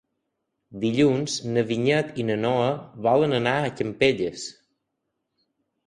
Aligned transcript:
Dilluns 0.83 1.35
na 1.57 1.65
Vinyet 1.73 2.19
i 2.23 2.27
na 2.31 2.39
Noa 2.47 2.73
volen 3.09 3.39
anar 3.43 3.57
a 3.59 3.71
Campelles. 3.79 4.51